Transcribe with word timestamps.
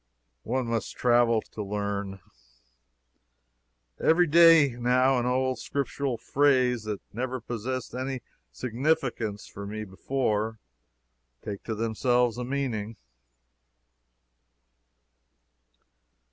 One 0.41 0.65
must 0.65 0.97
travel, 0.97 1.43
to 1.51 1.61
learn. 1.61 2.21
Every 3.99 4.25
day, 4.25 4.69
now, 4.69 5.23
old 5.23 5.59
Scriptural 5.59 6.17
phrases 6.17 6.85
that 6.85 7.01
never 7.13 7.39
possessed 7.39 7.93
any 7.93 8.23
significance 8.51 9.45
for 9.45 9.67
me 9.67 9.83
before, 9.83 10.57
take 11.43 11.61
to 11.65 11.75
themselves 11.75 12.39
a 12.39 12.43
meaning. 12.43 12.95